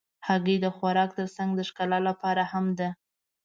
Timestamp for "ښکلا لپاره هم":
1.69-2.65